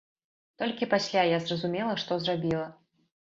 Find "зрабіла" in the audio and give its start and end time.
2.25-2.65